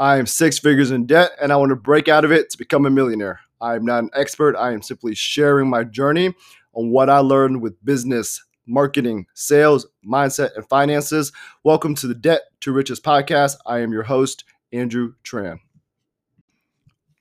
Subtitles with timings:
[0.00, 2.56] I am six figures in debt and I want to break out of it to
[2.56, 3.40] become a millionaire.
[3.60, 4.56] I am not an expert.
[4.56, 6.34] I am simply sharing my journey
[6.72, 11.32] on what I learned with business, marketing, sales, mindset, and finances.
[11.64, 13.56] Welcome to the Debt to Riches podcast.
[13.66, 15.58] I am your host, Andrew Tran.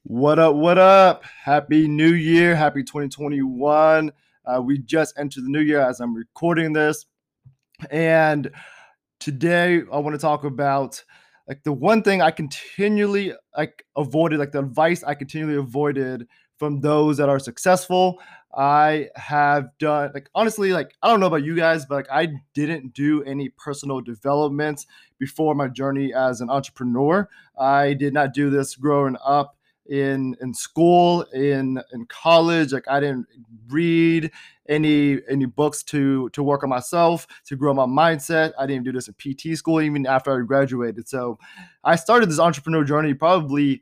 [0.04, 0.56] What up?
[0.56, 1.26] What up?
[1.26, 2.56] Happy New Year.
[2.56, 4.10] Happy 2021.
[4.46, 7.08] Uh, we just entered the new year as I'm recording this.
[7.92, 8.50] And
[9.20, 11.04] today I want to talk about
[11.50, 16.80] like the one thing I continually like avoided, like the advice I continually avoided from
[16.80, 18.20] those that are successful.
[18.56, 22.28] I have done like honestly, like I don't know about you guys, but like I
[22.54, 24.86] didn't do any personal development
[25.18, 27.28] before my journey as an entrepreneur.
[27.58, 29.56] I did not do this growing up
[29.90, 33.26] in in school in in college like i didn't
[33.68, 34.32] read
[34.70, 38.54] any any books to to work on myself to grow my mindset.
[38.58, 41.10] I didn't do this in pt school even after i graduated.
[41.10, 41.40] So
[41.84, 43.82] i started this entrepreneur journey probably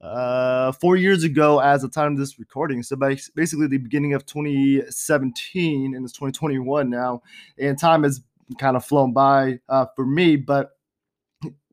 [0.00, 2.82] uh four years ago as the time of this recording.
[2.82, 7.22] So basically the beginning of 2017 and it's 2021 now
[7.58, 8.22] and time has
[8.58, 10.36] kind of flown by uh, for me.
[10.36, 10.70] But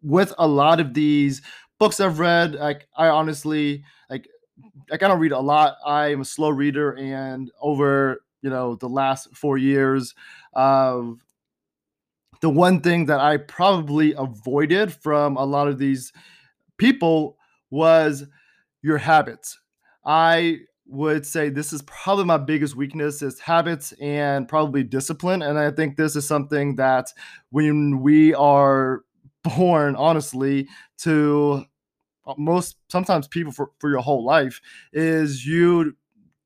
[0.02, 1.41] with a lot of these
[1.84, 4.26] books I've read, like I honestly like
[4.89, 5.76] I don't read a lot.
[5.86, 10.16] I am a slow reader, and over you know the last four years,
[10.53, 11.20] of
[12.40, 16.14] the one thing that I probably avoided from a lot of these
[16.78, 17.36] people
[17.70, 18.23] was
[18.81, 19.59] your habits.
[20.06, 25.58] I would say this is probably my biggest weakness is habits and probably discipline and
[25.58, 27.08] i think this is something that
[27.52, 29.03] when we are
[29.44, 31.72] born honestly to uh,
[32.38, 34.61] most sometimes people for, for your whole life
[34.93, 35.95] is you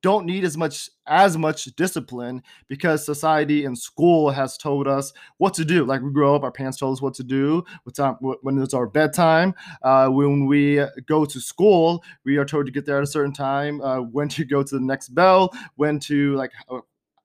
[0.02, 5.54] don't need as much as much discipline because society and school has told us what
[5.54, 5.84] to do.
[5.84, 7.64] Like we grow up, our parents told us what to do.
[7.82, 9.54] What time when it's our bedtime.
[9.82, 13.32] Uh, when we go to school, we are told to get there at a certain
[13.32, 13.80] time.
[13.80, 15.52] Uh, when to go to the next bell.
[15.76, 16.80] When to like uh,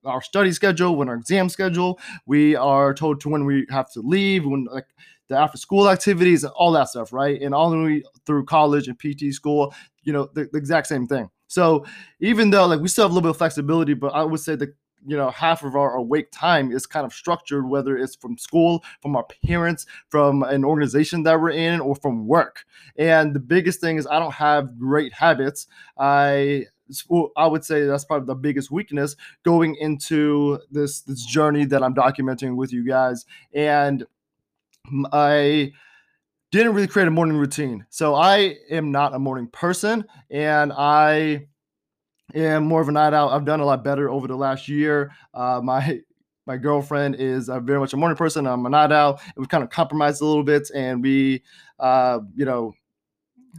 [0.06, 0.96] our study schedule.
[0.96, 2.00] When our exam schedule.
[2.25, 4.46] We are told to when we have to leave.
[4.46, 4.88] When like
[5.30, 7.42] the after school activities and all that stuff, right?
[7.42, 9.74] And all the way through college and PT school,
[10.04, 11.30] you know, the, the exact same thing.
[11.48, 11.86] So
[12.20, 14.56] even though like we still have a little bit of flexibility, but I would say
[14.56, 14.76] that
[15.06, 18.84] you know half of our awake time is kind of structured whether it's from school
[19.02, 22.64] from our parents from an organization that we're in or from work
[22.98, 25.68] and the biggest thing is i don't have great habits
[25.98, 26.66] i
[27.38, 31.96] I would say that's probably the biggest weakness going into this this journey that I'm
[31.96, 33.26] documenting with you guys.
[33.54, 34.06] And
[35.12, 35.72] I
[36.52, 37.86] didn't really create a morning routine.
[37.90, 41.48] So I am not a morning person and I
[42.36, 43.32] am more of a night out.
[43.32, 45.12] I've done a lot better over the last year.
[45.34, 46.02] Uh, my
[46.46, 48.46] my girlfriend is uh, very much a morning person.
[48.46, 49.22] I'm a night out.
[49.24, 51.42] And we've kind of compromised a little bit and we,
[51.80, 52.74] uh, you know,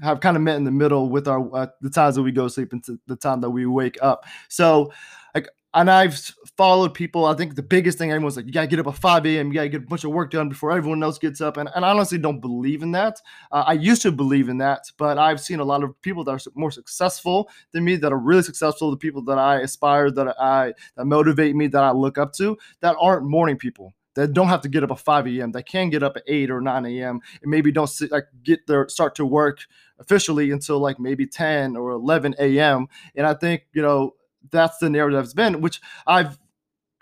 [0.03, 2.47] have kind of met in the middle with our uh, the times that we go
[2.49, 4.25] sleep and the time that we wake up.
[4.49, 4.93] So
[5.35, 6.15] like and I've
[6.57, 7.25] followed people.
[7.25, 9.49] I think the biggest thing everyone's like, you gotta get up at 5 a.m.
[9.49, 11.57] You gotta get a bunch of work done before everyone else gets up.
[11.57, 13.21] And, and I honestly don't believe in that.
[13.51, 16.31] Uh, I used to believe in that, but I've seen a lot of people that
[16.31, 20.41] are more successful than me, that are really successful, the people that I aspire, that
[20.41, 24.47] I that motivate me, that I look up to, that aren't morning people that don't
[24.47, 25.51] have to get up at 5 a.m.
[25.51, 27.21] They can get up at 8 or 9 a.m.
[27.43, 29.59] and maybe don't sit, like get their start to work
[29.99, 32.87] officially until like maybe 10 or 11 a.m.
[33.17, 34.15] And I think, you know,
[34.51, 36.39] that's the narrative that's been, which I've,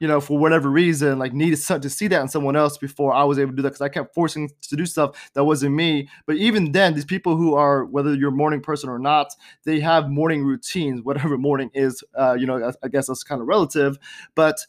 [0.00, 3.22] you know, for whatever reason, like needed to see that in someone else before I
[3.22, 6.08] was able to do that because I kept forcing to do stuff that wasn't me.
[6.26, 9.32] But even then, these people who are, whether you're a morning person or not,
[9.64, 13.41] they have morning routines, whatever morning is, uh, you know, I, I guess that's kind
[13.41, 13.97] of relative.
[14.34, 14.66] But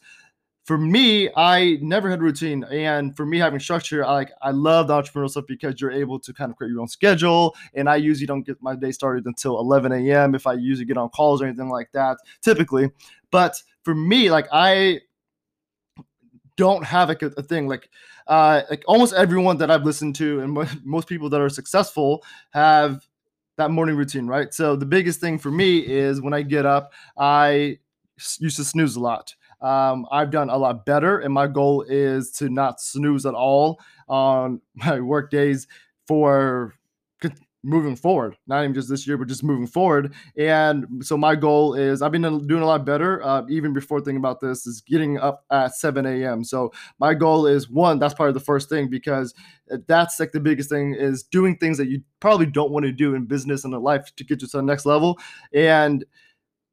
[0.64, 4.88] for me, I never had routine, and for me having structure, I like I love
[4.88, 7.54] the entrepreneurial stuff because you're able to kind of create your own schedule.
[7.74, 10.34] And I usually don't get my day started until 11 a.m.
[10.34, 12.90] if I usually get on calls or anything like that, typically.
[13.30, 15.00] But for me, like I
[16.56, 17.90] don't have a, a thing like
[18.28, 23.06] uh like almost everyone that I've listened to and most people that are successful have
[23.56, 24.52] that morning routine, right?
[24.54, 27.78] So the biggest thing for me is when I get up, I
[28.38, 29.34] used to snooze a lot
[29.64, 33.80] um, I've done a lot better, and my goal is to not snooze at all
[34.08, 35.66] on my work days
[36.06, 36.74] for
[37.64, 38.36] moving forward.
[38.46, 40.12] Not even just this year, but just moving forward.
[40.36, 44.18] And so my goal is I've been doing a lot better, uh, even before thinking
[44.18, 46.44] about this, is getting up at 7 a.m.
[46.44, 49.34] So my goal is one, that's probably the first thing because
[49.86, 53.14] that's like the biggest thing is doing things that you probably don't want to do
[53.14, 55.18] in business and in life to get you to the next level.
[55.54, 56.04] And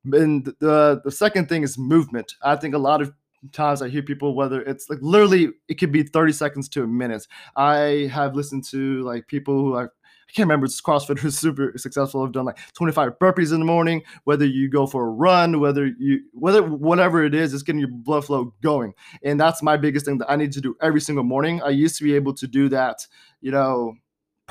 [0.05, 2.33] and the the second thing is movement.
[2.41, 3.13] I think a lot of
[3.51, 6.87] times I hear people, whether it's like literally, it could be 30 seconds to a
[6.87, 7.27] minute.
[7.55, 11.73] I have listened to like people who I, I can't remember, it's CrossFit who's super
[11.75, 15.59] successful, have done like 25 burpees in the morning, whether you go for a run,
[15.59, 18.93] whether you, whether, whatever it is, it's getting your blood flow going.
[19.23, 21.61] And that's my biggest thing that I need to do every single morning.
[21.63, 23.05] I used to be able to do that,
[23.41, 23.95] you know,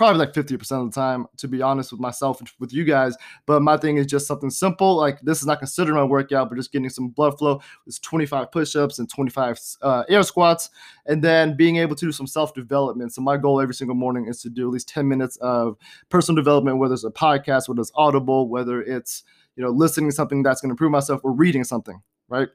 [0.01, 3.15] probably like 50% of the time, to be honest with myself and with you guys.
[3.45, 4.97] But my thing is just something simple.
[4.97, 7.61] Like this is not considered my workout, but just getting some blood flow.
[7.87, 10.71] It's 25 push-ups and 25 uh, air squats,
[11.05, 13.13] and then being able to do some self-development.
[13.13, 15.77] So my goal every single morning is to do at least 10 minutes of
[16.09, 19.25] personal development, whether it's a podcast, whether it's audible, whether it's
[19.57, 22.01] you know listening to something that's going to improve myself or reading something,
[22.31, 22.49] right?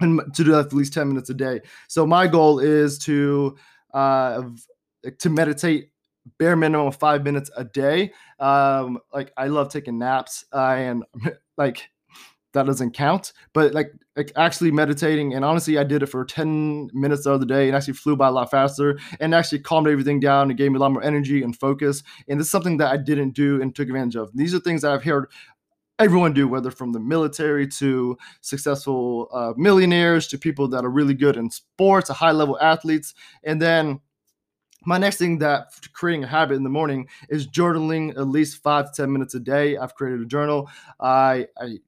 [0.00, 1.62] And to do that at least 10 minutes a day.
[1.88, 3.56] So my goal is to
[3.94, 4.42] uh,
[5.18, 5.92] to meditate
[6.38, 8.12] bare minimum five minutes a day.
[8.38, 11.04] Um, like I love taking naps, uh, and
[11.56, 11.88] like
[12.52, 13.32] that doesn't count.
[13.52, 17.34] But like, like actually meditating, and honestly, I did it for ten minutes of the
[17.34, 20.58] other day, and actually flew by a lot faster, and actually calmed everything down and
[20.58, 22.02] gave me a lot more energy and focus.
[22.28, 24.30] And this is something that I didn't do and took advantage of.
[24.34, 25.30] These are things that I've heard
[25.98, 31.14] everyone do, whether from the military to successful uh, millionaires to people that are really
[31.14, 33.14] good in sports, high level athletes,
[33.44, 34.00] and then
[34.84, 38.92] my next thing that creating a habit in the morning is journaling at least five
[38.92, 39.76] to 10 minutes a day.
[39.76, 40.70] I've created a journal.
[41.00, 41.78] I, I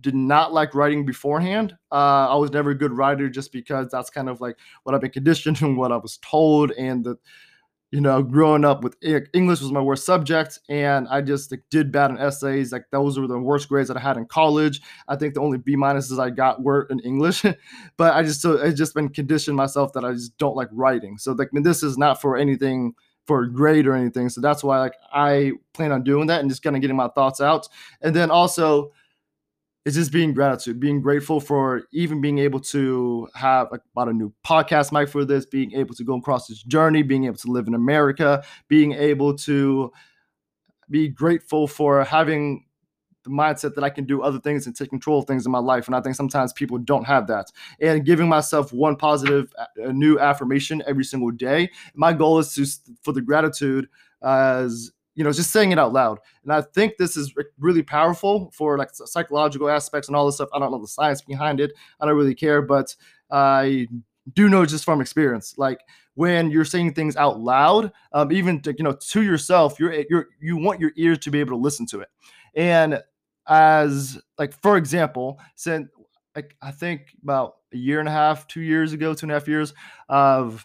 [0.00, 1.76] did not like writing beforehand.
[1.90, 5.00] Uh, I was never a good writer just because that's kind of like what I've
[5.00, 6.72] been conditioned and what I was told.
[6.72, 7.16] And the,
[7.92, 11.92] you know, growing up with English was my worst subject, and I just like, did
[11.92, 12.72] bad in essays.
[12.72, 14.80] Like those were the worst grades that I had in college.
[15.08, 17.44] I think the only B minuses I got were in English,
[17.98, 21.18] but I just so I just been conditioned myself that I just don't like writing.
[21.18, 22.94] So like I mean, this is not for anything
[23.26, 24.30] for a grade or anything.
[24.30, 27.08] So that's why like I plan on doing that and just kind of getting my
[27.08, 27.68] thoughts out,
[28.00, 28.92] and then also
[29.84, 34.12] it's just being gratitude, being grateful for even being able to have like bought a
[34.12, 37.50] new podcast mic for this, being able to go across this journey, being able to
[37.50, 39.92] live in America, being able to
[40.88, 42.64] be grateful for having
[43.24, 45.58] the mindset that I can do other things and take control of things in my
[45.58, 45.86] life.
[45.86, 47.46] And I think sometimes people don't have that.
[47.80, 51.70] And giving myself one positive, new affirmation every single day.
[51.94, 52.66] My goal is to
[53.02, 53.88] for the gratitude
[54.22, 56.18] as you know, just saying it out loud.
[56.42, 60.48] And I think this is really powerful for like psychological aspects and all this stuff.
[60.54, 61.72] I don't know the science behind it.
[62.00, 62.94] I don't really care, but
[63.30, 63.88] I
[64.34, 65.54] do know just from experience.
[65.58, 65.80] Like
[66.14, 70.28] when you're saying things out loud, um, even to, you know to yourself, you're you're
[70.40, 72.08] you want your ears to be able to listen to it.
[72.54, 73.02] And
[73.48, 75.88] as like for example, since
[76.34, 79.34] like I think about a year and a half, two years ago, two and a
[79.34, 79.74] half years
[80.08, 80.64] of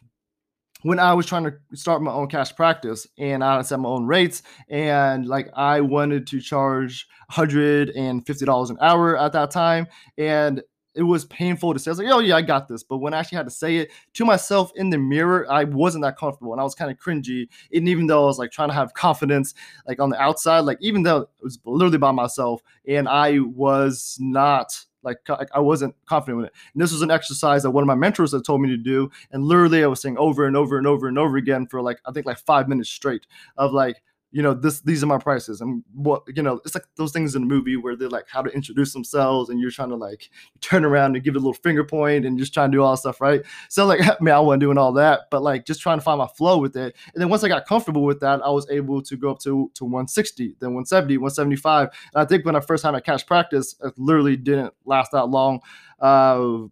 [0.88, 4.06] when I was trying to start my own cash practice and I set my own
[4.06, 9.88] rates and like I wanted to charge $150 an hour at that time
[10.18, 10.64] and
[10.96, 11.90] it was painful to say.
[11.90, 12.84] I was like, oh yeah, I got this.
[12.84, 16.06] But when I actually had to say it to myself in the mirror, I wasn't
[16.06, 17.50] that comfortable and I was kind of cringy.
[17.74, 19.54] And even though I was like trying to have confidence
[19.90, 24.16] like on the outside, like even though it was literally by myself and I was
[24.22, 25.18] not like,
[25.54, 26.54] I wasn't confident with it.
[26.74, 29.10] And this was an exercise that one of my mentors had told me to do.
[29.32, 32.00] And literally I was saying over and over and over and over again for like,
[32.06, 33.26] I think like five minutes straight
[33.58, 34.02] of like,
[34.38, 35.62] you know, this these are my prices.
[35.62, 38.44] And what you know, it's like those things in a movie where they're like how
[38.44, 40.30] to introduce themselves and you're trying to like
[40.62, 42.96] turn around and give it a little finger point and just trying to do all
[42.96, 43.42] stuff, right?
[43.68, 46.28] So like man, I wasn't doing all that, but like just trying to find my
[46.28, 46.96] flow with it.
[47.16, 49.72] And then once I got comfortable with that, I was able to go up to
[49.74, 51.90] to 160, then 170, 175.
[52.14, 55.30] And I think when I first time at cash practice, it literally didn't last that
[55.30, 55.62] long.
[56.00, 56.68] Uh,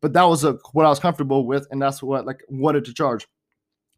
[0.00, 2.94] but that was a, what I was comfortable with, and that's what like wanted to
[2.94, 3.26] charge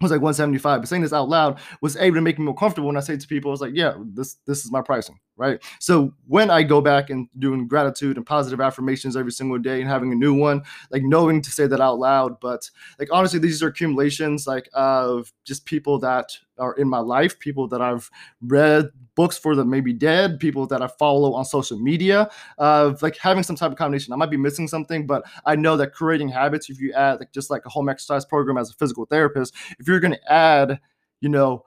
[0.00, 2.86] was like 175 but saying this out loud was able to make me more comfortable
[2.86, 5.62] when i say to people i was like yeah this this is my pricing right
[5.78, 9.88] so when i go back and doing gratitude and positive affirmations every single day and
[9.88, 12.68] having a new one like knowing to say that out loud but
[12.98, 17.68] like honestly these are accumulations like of just people that are in my life, people
[17.68, 18.10] that I've
[18.42, 22.28] read books for that may be dead, people that I follow on social media,
[22.58, 24.12] of like having some type of combination.
[24.12, 27.32] I might be missing something, but I know that creating habits, if you add like
[27.32, 30.80] just like a home exercise program as a physical therapist, if you're going to add,
[31.20, 31.64] you know,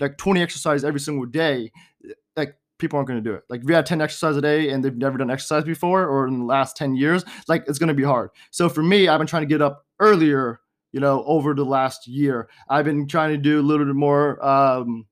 [0.00, 1.70] like 20 exercises every single day,
[2.80, 3.44] people aren't going to do it.
[3.48, 6.26] Like if you had 10 exercise a day and they've never done exercise before or
[6.26, 8.30] in the last 10 years, like it's going to be hard.
[8.50, 10.60] So for me, I've been trying to get up earlier
[10.92, 12.48] you know, over the last year.
[12.68, 15.06] I've been trying to do a little bit more, um,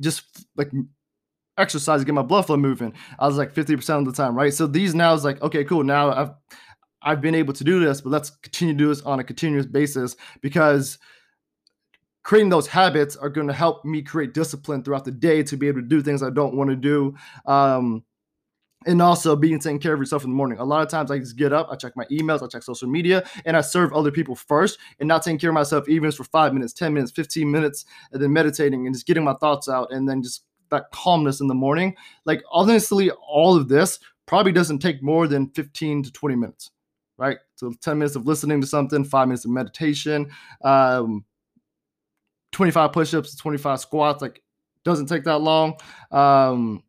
[0.00, 0.70] just like
[1.58, 2.92] exercise, get my blood flow moving.
[3.18, 4.52] I was like 50% of the time, right?
[4.52, 5.84] So these now is like, okay, cool.
[5.84, 6.30] Now I've,
[7.02, 9.66] I've been able to do this, but let's continue to do this on a continuous
[9.66, 10.98] basis because
[12.26, 15.68] creating those habits are going to help me create discipline throughout the day to be
[15.68, 17.14] able to do things I don't want to do.
[17.46, 18.02] Um,
[18.84, 20.58] and also being taking care of yourself in the morning.
[20.58, 22.88] A lot of times I just get up, I check my emails, I check social
[22.88, 26.24] media, and I serve other people first and not taking care of myself even for
[26.24, 29.92] five minutes, 10 minutes, 15 minutes, and then meditating and just getting my thoughts out
[29.92, 31.94] and then just that calmness in the morning.
[32.24, 36.72] Like honestly, all of this probably doesn't take more than 15 to 20 minutes,
[37.18, 37.38] right?
[37.54, 40.28] So 10 minutes of listening to something, five minutes of meditation,
[40.64, 41.24] um,
[42.56, 44.42] 25 push-ups, 25 squats, like
[44.82, 45.74] doesn't take that long.
[46.10, 46.82] Um,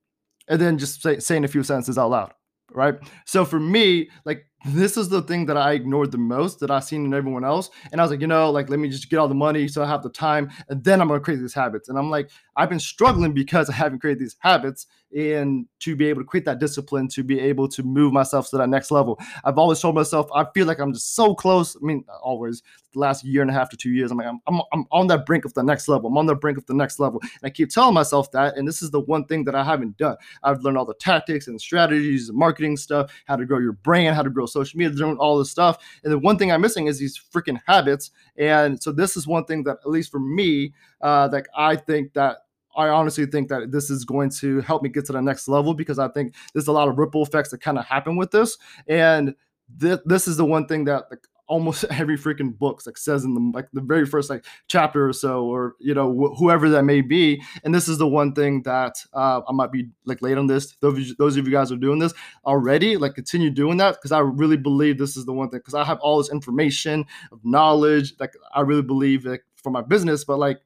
[0.48, 2.34] and then just say, saying a few sentences out loud,
[2.72, 2.96] right?
[3.26, 6.84] So for me, like this is the thing that I ignored the most that I've
[6.84, 7.70] seen in everyone else.
[7.92, 9.84] And I was like, you know, like let me just get all the money so
[9.84, 11.90] I have the time, and then I'm gonna create these habits.
[11.90, 16.08] And I'm like, I've been struggling because I haven't created these habits and to be
[16.08, 19.18] able to create that discipline to be able to move myself to that next level.
[19.46, 21.76] I've always told myself I feel like I'm just so close.
[21.76, 22.62] I mean, always
[22.94, 25.08] the last year and a half to two years, I'm like I'm, I'm, I'm on
[25.08, 26.10] that brink of the next level.
[26.10, 28.58] I'm on the brink of the next level, and I keep telling myself that.
[28.58, 30.18] And this is the one thing that I haven't done.
[30.44, 34.16] I've learned all the tactics and strategies, and marketing stuff, how to grow your brand,
[34.16, 35.78] how to grow social media, doing all this stuff.
[36.04, 38.12] And the one thing I'm missing is these freaking habits.
[38.38, 42.14] And so this is one thing that, at least for me, uh, like I think
[42.14, 42.38] that
[42.76, 45.74] I honestly think that this is going to help me get to the next level
[45.74, 48.58] because I think there's a lot of ripple effects that kind of happen with this.
[48.88, 49.34] And
[49.80, 51.06] th- this is the one thing that
[51.48, 55.14] almost every freaking book like says in the like the very first like chapter or
[55.14, 57.42] so or you know wh- whoever that may be.
[57.64, 60.76] And this is the one thing that uh, i might be like late on this.
[60.82, 62.14] Those, those of you guys are doing this
[62.46, 65.74] already like continue doing that because i really believe this is the one thing because
[65.74, 70.24] i have all this information of knowledge like i really believe like for my business
[70.24, 70.60] but like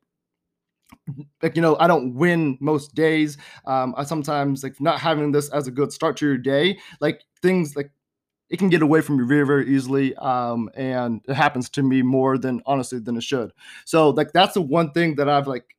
[1.42, 3.38] like you know i don't win most days.
[3.66, 7.24] Um i sometimes like not having this as a good start to your day like
[7.42, 7.92] things like
[8.52, 12.02] it can get away from you very very easily um and it happens to me
[12.02, 13.52] more than honestly than it should.
[13.86, 15.76] So like that's the one thing that i've like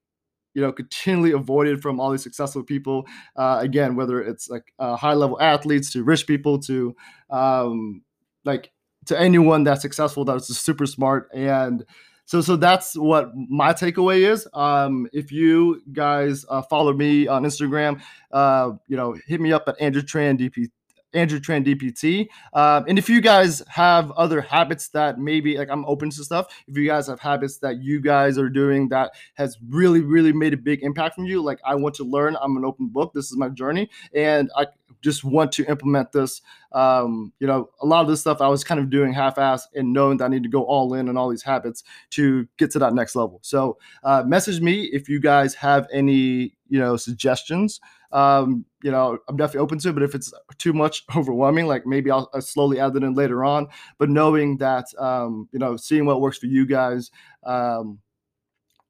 [0.54, 4.96] you know continually avoided from all these successful people uh again whether it's like uh,
[4.96, 6.94] high level athletes to rich people to
[7.30, 8.02] um
[8.44, 8.70] like
[9.06, 11.84] to anyone that's successful that's super smart and
[12.24, 14.46] so so that's what my takeaway is.
[14.54, 18.00] Um, if you guys uh, follow me on instagram
[18.30, 20.68] uh, you know hit me up at andrew tran dp
[21.14, 22.28] Andrew Tran DPT.
[22.52, 26.46] Um, and if you guys have other habits that maybe like I'm open to stuff,
[26.66, 30.52] if you guys have habits that you guys are doing that has really, really made
[30.54, 33.12] a big impact from you, like I want to learn, I'm an open book.
[33.14, 33.90] This is my journey.
[34.14, 34.66] And I
[35.02, 36.40] just want to implement this.
[36.72, 39.92] Um, you know, a lot of this stuff I was kind of doing half-ass and
[39.92, 42.78] knowing that I need to go all in on all these habits to get to
[42.78, 43.40] that next level.
[43.42, 47.82] So uh, message me if you guys have any, you know, suggestions.
[48.12, 51.84] Um, you know, I'm definitely open to it, but if it's too much overwhelming, like
[51.86, 53.68] maybe I'll, I'll slowly add it in later on.
[53.98, 57.10] But knowing that, um, you know, seeing what works for you guys.
[57.44, 57.98] Um,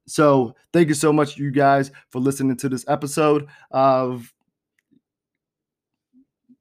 [0.06, 4.32] so thank you so much, you guys, for listening to this episode of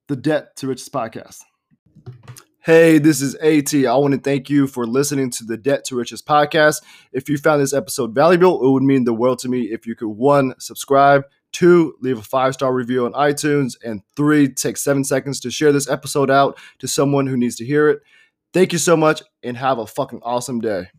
[0.07, 1.43] the Debt to Riches podcast.
[2.63, 3.73] Hey, this is AT.
[3.73, 6.75] I want to thank you for listening to the Debt to Riches podcast.
[7.11, 9.95] If you found this episode valuable, it would mean the world to me if you
[9.95, 15.03] could one, subscribe, two, leave a five star review on iTunes, and three, take seven
[15.03, 18.01] seconds to share this episode out to someone who needs to hear it.
[18.53, 20.89] Thank you so much and have a fucking awesome day.